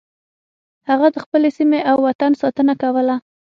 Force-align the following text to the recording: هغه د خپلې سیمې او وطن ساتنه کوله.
هغه 0.89 1.07
د 1.11 1.17
خپلې 1.25 1.49
سیمې 1.57 1.79
او 1.89 1.97
وطن 2.07 2.31
ساتنه 2.41 2.73
کوله. 2.81 3.15